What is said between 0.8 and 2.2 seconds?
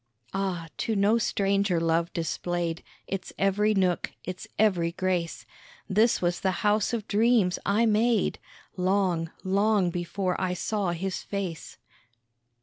no stranger Love